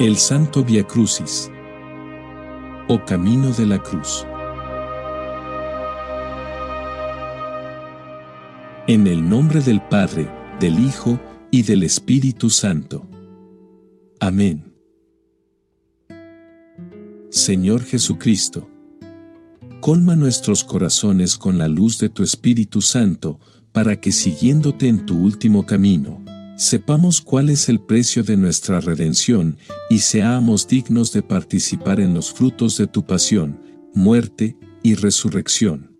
[0.00, 1.50] El Santo Via Crucis
[2.88, 4.24] o Camino de la Cruz.
[8.86, 10.26] En el nombre del Padre,
[10.58, 13.06] del Hijo y del Espíritu Santo.
[14.20, 14.72] Amén.
[17.28, 18.70] Señor Jesucristo,
[19.82, 23.38] colma nuestros corazones con la luz de tu Espíritu Santo,
[23.70, 26.24] para que siguiéndote en tu último camino,
[26.60, 29.56] sepamos cuál es el precio de nuestra redención
[29.88, 33.58] y seamos dignos de participar en los frutos de tu pasión,
[33.94, 35.96] muerte y resurrección.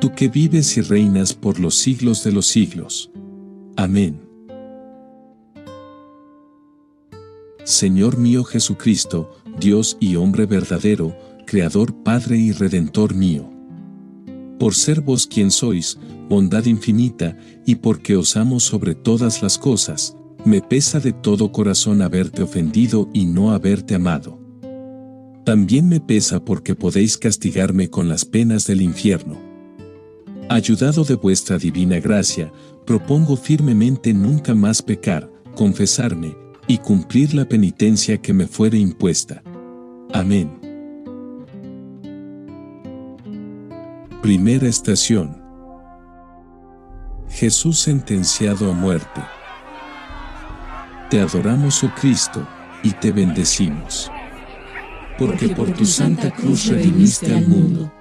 [0.00, 3.12] Tú que vives y reinas por los siglos de los siglos.
[3.76, 4.20] Amén.
[7.62, 13.55] Señor mío Jesucristo, Dios y hombre verdadero, Creador, Padre y Redentor mío.
[14.58, 20.16] Por ser vos quien sois, bondad infinita, y porque os amo sobre todas las cosas,
[20.44, 24.38] me pesa de todo corazón haberte ofendido y no haberte amado.
[25.44, 29.40] También me pesa porque podéis castigarme con las penas del infierno.
[30.48, 32.52] Ayudado de vuestra divina gracia,
[32.84, 36.36] propongo firmemente nunca más pecar, confesarme,
[36.68, 39.42] y cumplir la penitencia que me fuere impuesta.
[40.12, 40.65] Amén.
[44.26, 45.40] Primera estación
[47.30, 49.20] Jesús sentenciado a muerte.
[51.08, 52.44] Te adoramos, oh Cristo,
[52.82, 54.10] y te bendecimos.
[55.16, 57.92] Porque por tu santa cruz redimiste al mundo.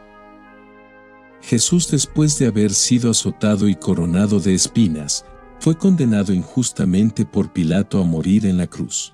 [1.43, 5.25] Jesús después de haber sido azotado y coronado de espinas,
[5.59, 9.13] fue condenado injustamente por Pilato a morir en la cruz.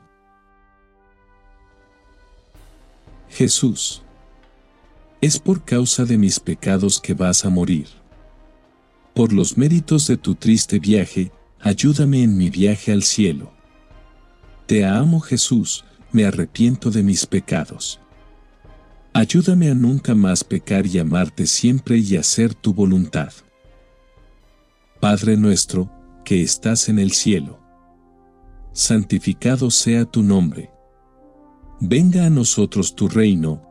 [3.27, 4.01] Jesús,
[5.21, 7.87] es por causa de mis pecados que vas a morir.
[9.13, 13.51] Por los méritos de tu triste viaje, ayúdame en mi viaje al cielo.
[14.65, 17.99] Te amo Jesús, me arrepiento de mis pecados.
[19.13, 23.31] Ayúdame a nunca más pecar y amarte siempre y hacer tu voluntad.
[24.99, 25.91] Padre nuestro,
[26.23, 27.59] que estás en el cielo.
[28.73, 30.71] Santificado sea tu nombre.
[31.79, 33.70] Venga a nosotros tu reino,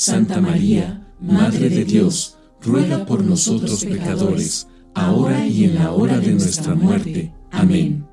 [0.00, 6.32] Santa María, Madre de Dios, ruega por nosotros pecadores, ahora y en la hora de
[6.32, 7.34] nuestra muerte.
[7.50, 8.06] Amén.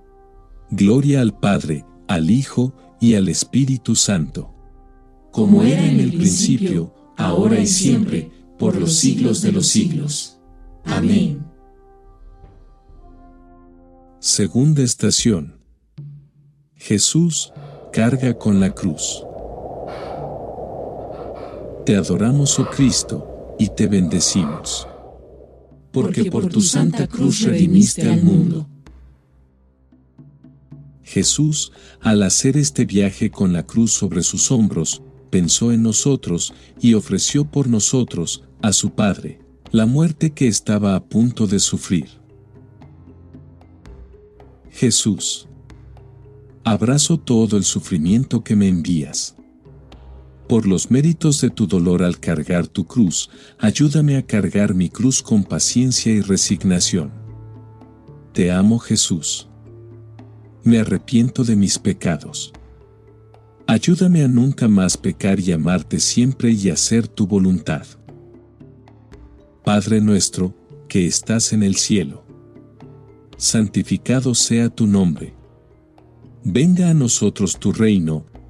[0.70, 4.54] Gloria al Padre, al Hijo y al Espíritu Santo.
[5.32, 10.42] Como era en el principio, ahora y siempre, por los siglos de los siglos.
[10.84, 11.46] Amén.
[14.20, 15.62] Segunda estación.
[16.76, 17.54] Jesús
[17.94, 19.24] carga con la cruz.
[21.88, 24.86] Te adoramos, oh Cristo y te bendecimos.
[25.94, 28.68] Porque por tu santa cruz redimiste al mundo.
[31.02, 31.72] Jesús,
[32.02, 37.46] al hacer este viaje con la cruz sobre sus hombros, pensó en nosotros y ofreció
[37.46, 39.40] por nosotros, a su Padre,
[39.72, 42.10] la muerte que estaba a punto de sufrir.
[44.72, 45.48] Jesús,
[46.66, 49.37] abrazo todo el sufrimiento que me envías.
[50.48, 53.30] Por los méritos de tu dolor al cargar tu cruz,
[53.60, 57.12] ayúdame a cargar mi cruz con paciencia y resignación.
[58.32, 59.50] Te amo Jesús.
[60.64, 62.54] Me arrepiento de mis pecados.
[63.66, 67.86] Ayúdame a nunca más pecar y amarte siempre y hacer tu voluntad.
[69.66, 70.56] Padre nuestro,
[70.88, 72.24] que estás en el cielo.
[73.36, 75.34] Santificado sea tu nombre.
[76.46, 78.26] Venga a nosotros tu reino,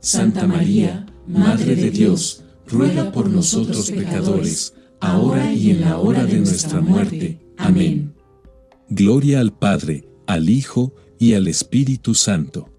[0.00, 6.38] Santa María, Madre de Dios, ruega por nosotros pecadores, ahora y en la hora de
[6.38, 7.40] nuestra muerte.
[7.56, 8.14] Amén.
[8.88, 12.70] Gloria al Padre, al Hijo y al Espíritu Santo.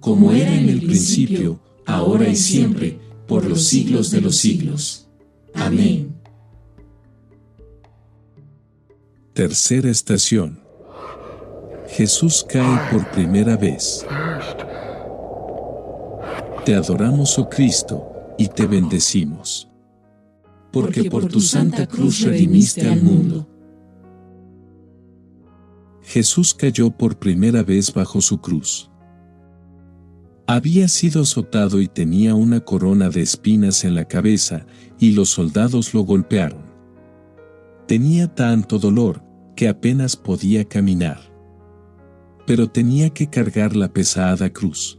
[0.00, 5.08] Como era en el principio, ahora y siempre, por los siglos de los siglos.
[5.54, 6.14] Amén.
[9.34, 10.60] Tercera estación.
[11.88, 14.04] Jesús cae por primera vez.
[16.68, 19.70] Te adoramos, oh Cristo, y te bendecimos.
[20.70, 23.48] Porque por tu santa cruz redimiste al mundo.
[26.02, 28.90] Jesús cayó por primera vez bajo su cruz.
[30.46, 34.66] Había sido azotado y tenía una corona de espinas en la cabeza,
[34.98, 36.66] y los soldados lo golpearon.
[37.86, 39.22] Tenía tanto dolor
[39.56, 41.32] que apenas podía caminar.
[42.46, 44.98] Pero tenía que cargar la pesada cruz.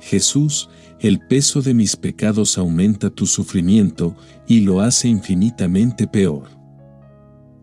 [0.00, 0.68] Jesús,
[0.98, 4.16] el peso de mis pecados aumenta tu sufrimiento
[4.46, 6.60] y lo hace infinitamente peor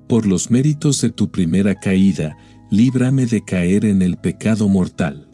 [0.08, 2.38] por los méritos de tu primera caída,
[2.72, 5.30] líbrame de caer en el pecado mortal.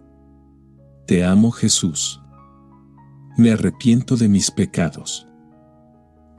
[1.06, 2.20] Te amo Jesús.
[3.38, 5.28] Me arrepiento de mis pecados.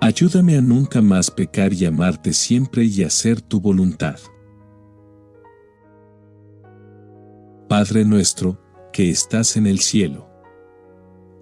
[0.01, 4.19] Ayúdame a nunca más pecar y amarte siempre y hacer tu voluntad.
[7.69, 8.61] Padre nuestro,
[8.93, 10.29] que estás en el cielo.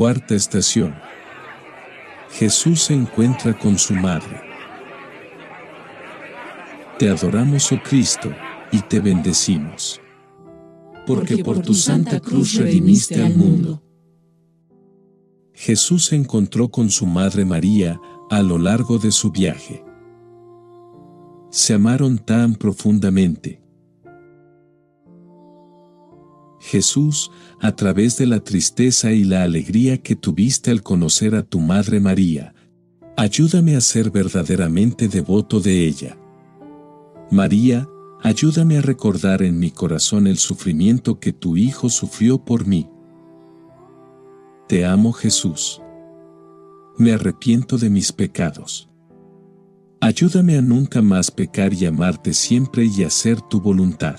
[0.00, 0.94] Cuarta estación.
[2.30, 4.40] Jesús se encuentra con su madre.
[6.98, 8.32] Te adoramos, oh Cristo,
[8.72, 10.00] y te bendecimos.
[11.06, 13.82] Porque por tu santa cruz redimiste al mundo.
[15.52, 18.00] Jesús se encontró con su Madre María
[18.30, 19.84] a lo largo de su viaje.
[21.50, 23.62] Se amaron tan profundamente.
[26.60, 31.58] Jesús, a través de la tristeza y la alegría que tuviste al conocer a tu
[31.58, 32.54] Madre María,
[33.16, 36.18] ayúdame a ser verdaderamente devoto de ella.
[37.30, 37.88] María,
[38.22, 42.88] ayúdame a recordar en mi corazón el sufrimiento que tu Hijo sufrió por mí.
[44.68, 45.80] Te amo Jesús.
[46.98, 48.90] Me arrepiento de mis pecados.
[50.02, 54.18] Ayúdame a nunca más pecar y amarte siempre y hacer tu voluntad.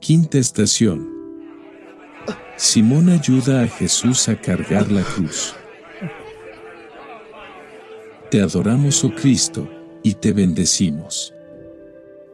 [0.00, 1.08] Quinta estación.
[2.56, 5.54] Simón ayuda a Jesús a cargar la cruz.
[8.30, 9.68] Te adoramos, oh Cristo,
[10.02, 11.32] y te bendecimos.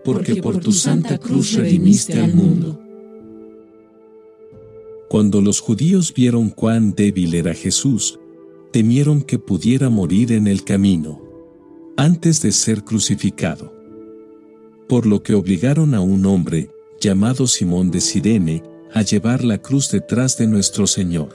[0.05, 2.79] porque por tu santa cruz redimiste al mundo.
[5.09, 8.19] Cuando los judíos vieron cuán débil era Jesús,
[8.73, 11.23] temieron que pudiera morir en el camino,
[11.97, 13.73] antes de ser crucificado.
[14.89, 16.71] Por lo que obligaron a un hombre,
[17.03, 18.63] llamado Simón de Sirene,
[18.95, 21.35] a llevar la cruz detrás de nuestro Señor.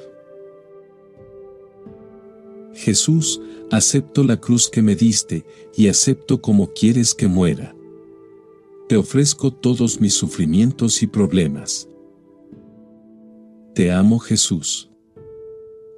[2.73, 5.43] Jesús, acepto la cruz que me diste
[5.75, 7.75] y acepto como quieres que muera.
[8.87, 11.89] Te ofrezco todos mis sufrimientos y problemas.
[13.75, 14.89] Te amo Jesús.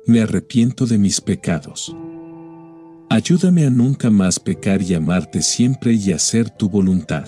[0.08, 1.96] Me arrepiento de mis pecados.
[3.10, 7.28] Ayúdame a nunca más pecar y amarte siempre y hacer tu voluntad.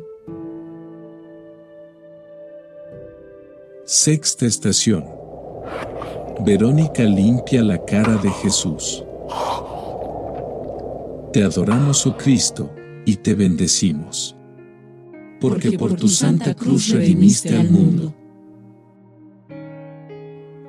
[3.93, 5.03] Sexta estación.
[6.45, 9.03] Verónica limpia la cara de Jesús.
[11.33, 12.73] Te adoramos, oh Cristo,
[13.05, 14.37] y te bendecimos.
[15.41, 18.15] Porque por tu santa cruz redimiste al mundo.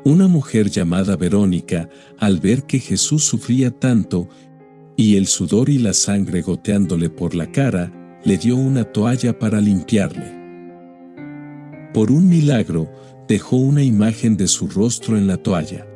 [0.05, 1.89] Una mujer llamada Verónica,
[2.19, 4.29] al ver que Jesús sufría tanto,
[4.97, 9.61] y el sudor y la sangre goteándole por la cara, le dio una toalla para
[9.61, 10.43] limpiarle.
[11.93, 12.91] Por un milagro,
[13.29, 15.87] dejó una imagen de su rostro en la toalla.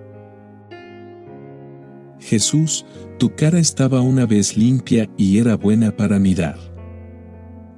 [2.18, 2.85] Jesús,
[3.18, 6.59] tu cara estaba una vez limpia y era buena para mirar.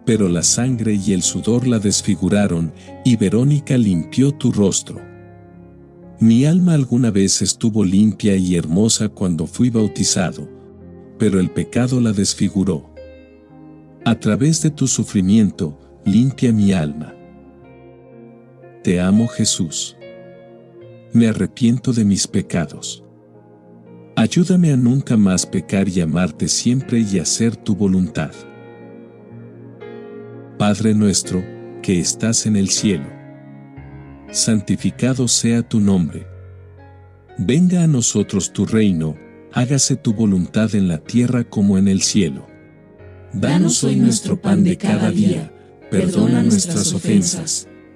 [0.04, 2.72] Pero la sangre y el sudor la desfiguraron
[3.04, 5.00] y Verónica limpió tu rostro.
[6.20, 10.48] Mi alma alguna vez estuvo limpia y hermosa cuando fui bautizado,
[11.18, 12.90] pero el pecado la desfiguró.
[14.04, 17.14] A través de tu sufrimiento, limpia mi alma.
[18.88, 19.98] Te amo Jesús.
[21.12, 23.04] Me arrepiento de mis pecados.
[24.16, 28.30] Ayúdame a nunca más pecar y amarte siempre y hacer tu voluntad.
[30.56, 31.44] Padre nuestro,
[31.82, 33.04] que estás en el cielo.
[34.30, 36.26] Santificado sea tu nombre.
[37.36, 39.16] Venga a nosotros tu reino,
[39.52, 42.46] hágase tu voluntad en la tierra como en el cielo.
[43.34, 45.52] Danos hoy nuestro pan de cada día,
[45.90, 47.67] perdona nuestras ofensas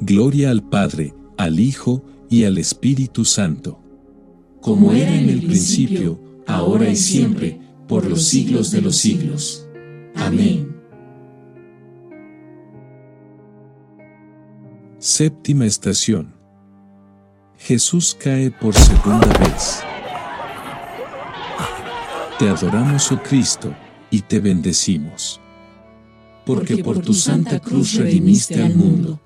[0.00, 3.80] Gloria al Padre, al Hijo y al Espíritu Santo.
[4.60, 9.66] Como era en el principio, ahora y siempre, por los siglos de los siglos.
[10.14, 10.76] Amén.
[14.98, 16.34] Séptima estación.
[17.56, 19.82] Jesús cae por segunda vez.
[22.38, 23.74] Te adoramos, oh Cristo,
[24.10, 25.40] y te bendecimos.
[26.44, 29.20] Porque por tu santa cruz redimiste al mundo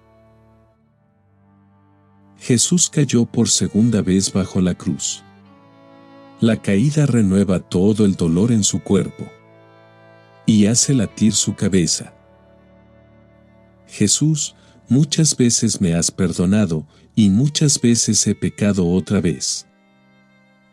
[2.41, 5.23] Jesús cayó por segunda vez bajo la cruz.
[6.41, 9.31] La caída renueva todo el dolor en su cuerpo
[10.47, 12.15] y hace latir su cabeza.
[13.87, 14.57] Jesús,
[14.89, 19.67] muchas veces me has perdonado y muchas veces he pecado otra vez.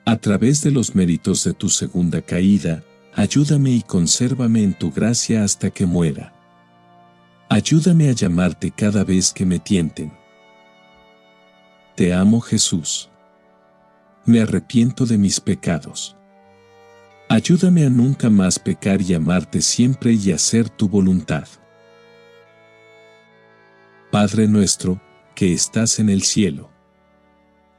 [0.05, 2.81] A través de los méritos de tu segunda caída,
[3.13, 6.33] ayúdame y consérvame en tu gracia hasta que muera.
[7.49, 10.13] Ayúdame a llamarte cada vez que me tienten.
[11.97, 13.09] Te amo Jesús.
[14.23, 16.15] Me arrepiento de mis pecados.
[17.27, 21.47] Ayúdame a nunca más pecar y amarte siempre y hacer tu voluntad.
[24.11, 25.01] Padre nuestro,
[25.33, 26.69] que estás en el cielo.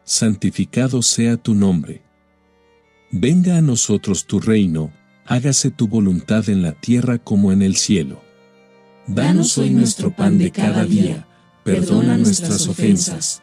[0.03, 2.03] Santificado sea tu nombre.
[3.13, 4.93] Venga a nosotros tu reino,
[5.27, 8.21] hágase tu voluntad en la tierra como en el cielo.
[9.07, 11.29] Danos hoy nuestro pan de cada día,
[11.63, 13.43] perdona nuestras ofensas,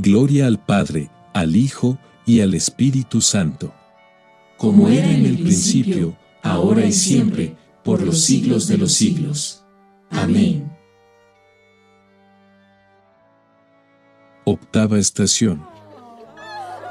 [0.00, 3.74] Gloria al Padre, al Hijo y al Espíritu Santo.
[4.56, 9.64] Como era en el principio, ahora y siempre, por los siglos de los siglos.
[10.10, 10.70] Amén.
[14.44, 15.66] Octava estación.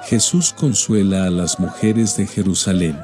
[0.03, 2.97] Jesús consuela a las mujeres de Jerusalén.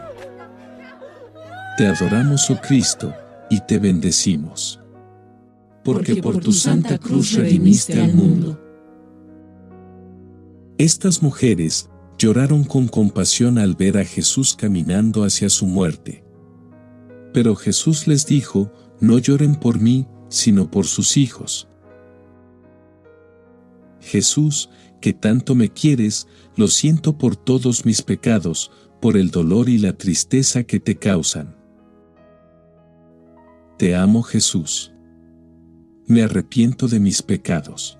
[1.78, 3.14] Te adoramos, oh Cristo,
[3.50, 4.82] y te bendecimos.
[5.82, 8.63] Porque por tu santa cruz redimiste al mundo.
[10.80, 16.24] Estas mujeres lloraron con compasión al ver a Jesús caminando hacia su muerte.
[17.32, 21.68] Pero Jesús les dijo, no lloren por mí, sino por sus hijos.
[24.02, 29.78] Jesús, que tanto me quieres, lo siento por todos mis pecados, por el dolor y
[29.78, 31.56] la tristeza que te causan.
[33.78, 34.92] Te amo Jesús.
[36.08, 38.00] Me arrepiento de mis pecados.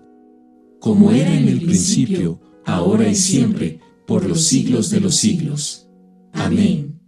[0.81, 5.87] Como era en el principio, ahora y siempre, por los siglos de los siglos.
[6.33, 6.99] Amén.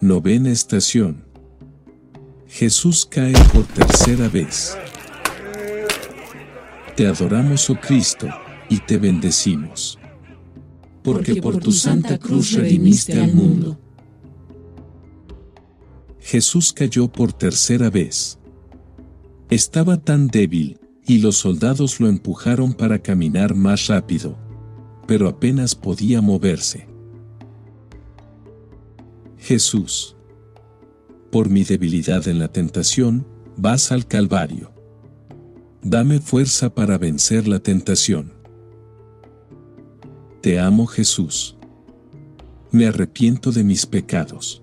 [0.00, 1.24] Novena estación.
[2.46, 4.78] Jesús cae por tercera vez.
[6.94, 8.28] Te adoramos, oh Cristo,
[8.68, 9.98] y te bendecimos.
[11.02, 13.80] Porque por tu santa cruz redimiste al mundo
[16.28, 18.37] Jesús cayó por tercera vez.
[19.50, 24.36] Estaba tan débil, y los soldados lo empujaron para caminar más rápido,
[25.06, 26.86] pero apenas podía moverse.
[29.38, 30.16] Jesús,
[31.30, 34.70] por mi debilidad en la tentación, vas al Calvario.
[35.82, 38.34] Dame fuerza para vencer la tentación.
[40.42, 41.56] Te amo Jesús.
[42.70, 44.62] Me arrepiento de mis pecados.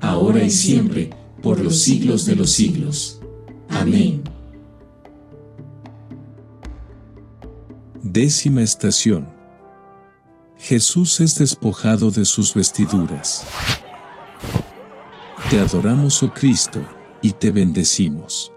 [0.00, 1.10] ahora y siempre,
[1.42, 3.20] por los siglos de los siglos.
[3.68, 4.22] Amén.
[8.02, 9.28] Décima estación.
[10.58, 13.46] Jesús es despojado de sus vestiduras.
[15.50, 16.80] Te adoramos, oh Cristo,
[17.22, 18.52] y te bendecimos.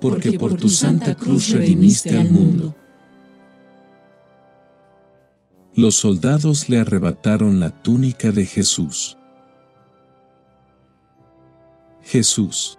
[0.00, 2.74] porque por tu santa cruz redimiste al mundo.
[5.76, 9.16] Los soldados le arrebataron la túnica de Jesús.
[12.02, 12.78] Jesús.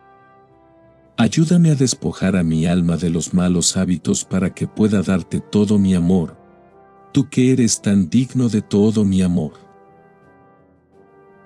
[1.17, 5.77] Ayúdame a despojar a mi alma de los malos hábitos para que pueda darte todo
[5.77, 6.35] mi amor,
[7.11, 9.53] tú que eres tan digno de todo mi amor.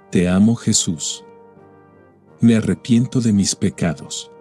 [0.09, 1.23] Te amo Jesús.
[2.39, 4.31] Me arrepiento de mis pecados.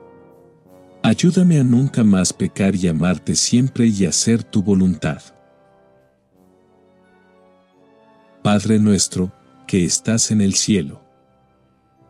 [1.03, 5.22] Ayúdame a nunca más pecar y amarte siempre y hacer tu voluntad.
[8.42, 9.33] Padre nuestro,
[9.66, 11.06] que estás en el cielo.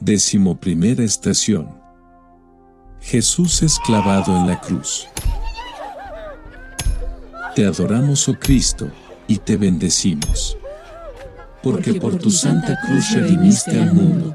[0.00, 1.78] Décimo primera estación.
[3.02, 5.06] Jesús es clavado en la cruz.
[7.54, 8.90] Te adoramos, oh Cristo,
[9.26, 10.56] y te bendecimos.
[11.62, 14.34] Porque por tu santa cruz redimiste al mundo.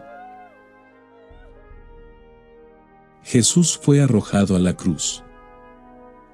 [3.24, 5.24] Jesús fue arrojado a la cruz.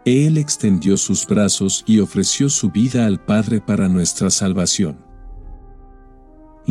[0.04, 5.11] Él extendió sus brazos y ofreció su vida al Padre para nuestra salvación.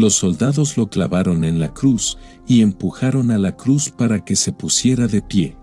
[0.00, 4.50] Los soldados lo clavaron en la cruz y empujaron a la cruz para que se
[4.50, 5.58] pusiera de pie.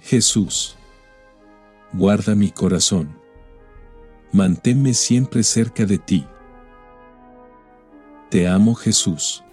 [0.00, 0.76] Jesús,
[1.92, 3.16] guarda mi corazón.
[4.32, 6.26] Manténme siempre cerca de ti.
[8.30, 9.44] Te amo Jesús.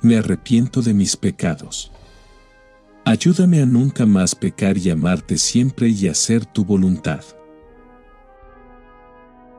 [0.00, 1.92] Me arrepiento de mis pecados.
[3.04, 7.22] Ayúdame a nunca más pecar y amarte siempre y hacer tu voluntad.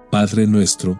[0.10, 1.00] Padre nuestro,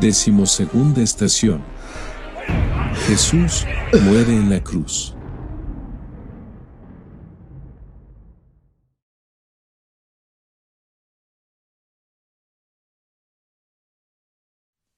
[0.00, 1.60] Decimosegunda estación.
[3.08, 3.66] Jesús
[4.04, 5.12] muere en la cruz.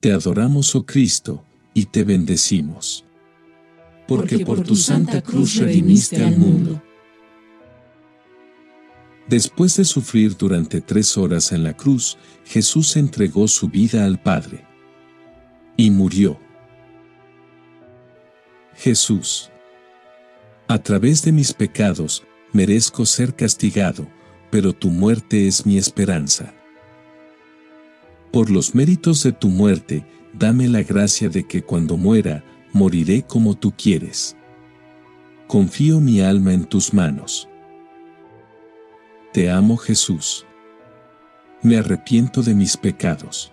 [0.00, 3.06] Te adoramos, oh Cristo, y te bendecimos.
[4.06, 6.82] Porque por tu santa cruz redimiste al mundo.
[9.28, 14.69] Después de sufrir durante tres horas en la cruz, Jesús entregó su vida al Padre
[15.76, 16.38] y murió.
[18.74, 19.50] Jesús.
[20.68, 24.06] A través de mis pecados, merezco ser castigado,
[24.50, 26.54] pero tu muerte es mi esperanza.
[28.32, 33.56] Por los méritos de tu muerte, dame la gracia de que cuando muera, moriré como
[33.56, 34.36] tú quieres.
[35.46, 37.48] Confío mi alma en tus manos.
[39.32, 40.46] Te amo Jesús.
[41.62, 43.52] Me arrepiento de mis pecados.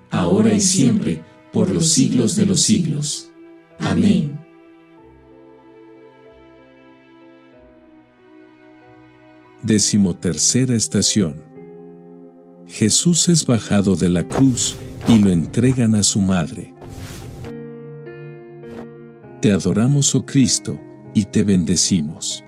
[0.11, 3.31] ahora y siempre, por los siglos de los siglos.
[3.79, 4.39] Amén.
[9.63, 11.43] Decimotercera estación.
[12.67, 14.75] Jesús es bajado de la cruz
[15.07, 16.73] y lo entregan a su madre.
[19.41, 20.79] Te adoramos, oh Cristo,
[21.13, 22.43] y te bendecimos.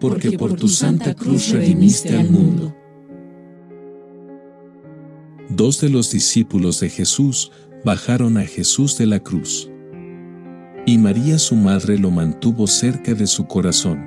[0.00, 2.74] Porque por tu santa cruz redimiste al mundo.
[5.56, 7.52] Dos de los discípulos de Jesús
[7.84, 9.70] bajaron a Jesús de la cruz.
[10.84, 14.04] Y María su madre lo mantuvo cerca de su corazón.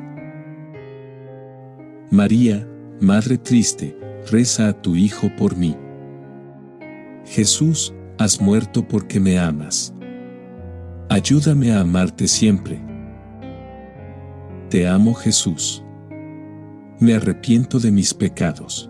[2.11, 2.67] María,
[2.99, 3.95] Madre triste,
[4.29, 5.77] reza a tu Hijo por mí.
[7.25, 9.93] Jesús, has muerto porque me amas.
[11.07, 12.81] Ayúdame a amarte siempre.
[14.69, 15.81] Te amo Jesús.
[16.99, 18.89] Me arrepiento de mis pecados.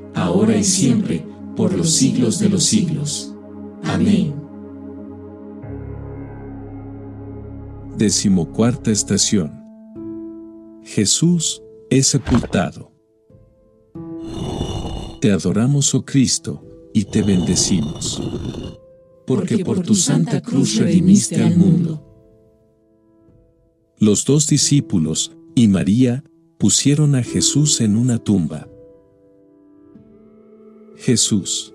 [0.21, 3.33] ahora y siempre, por los siglos de los siglos.
[3.83, 4.35] Amén.
[7.97, 9.61] Decimocuarta estación.
[10.83, 12.91] Jesús es sepultado.
[15.21, 18.21] Te adoramos, oh Cristo, y te bendecimos.
[19.27, 22.07] Porque por tu santa cruz redimiste al mundo.
[23.99, 26.23] Los dos discípulos y María
[26.57, 28.70] pusieron a Jesús en una tumba.
[31.01, 31.73] Jesús,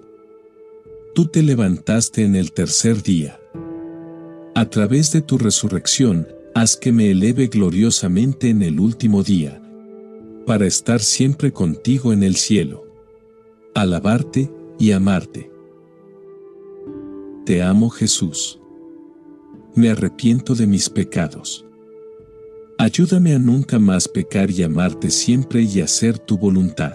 [1.12, 3.40] tú te levantaste en el tercer día.
[4.54, 9.60] A través de tu resurrección, haz que me eleve gloriosamente en el último día,
[10.46, 12.86] para estar siempre contigo en el cielo.
[13.74, 15.50] Alabarte y amarte.
[17.44, 18.60] Te amo Jesús.
[19.74, 21.66] Me arrepiento de mis pecados.
[22.78, 26.94] Ayúdame a nunca más pecar y amarte siempre y hacer tu voluntad.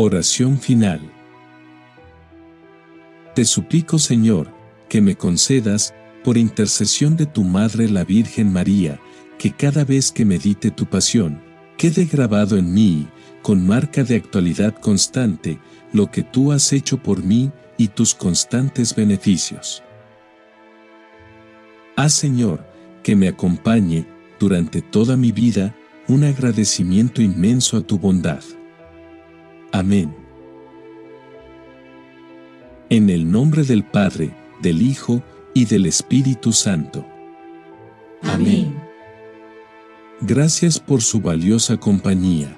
[0.00, 1.00] Oración final.
[3.34, 4.48] Te suplico, Señor,
[4.88, 9.00] que me concedas, por intercesión de tu Madre la Virgen María,
[9.40, 11.42] que cada vez que medite tu pasión,
[11.76, 13.08] quede grabado en mí,
[13.42, 15.58] con marca de actualidad constante,
[15.92, 19.82] lo que tú has hecho por mí y tus constantes beneficios.
[21.96, 22.64] Haz, Señor,
[23.02, 24.06] que me acompañe,
[24.38, 25.74] durante toda mi vida,
[26.06, 28.44] un agradecimiento inmenso a tu bondad.
[29.72, 30.14] Amén.
[32.90, 35.22] En el nombre del Padre, del Hijo
[35.54, 37.06] y del Espíritu Santo.
[38.22, 38.74] Amén.
[40.20, 42.57] Gracias por su valiosa compañía.